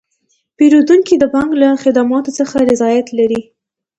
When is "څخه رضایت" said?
2.39-3.07